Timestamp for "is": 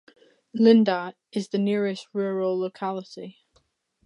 1.31-1.49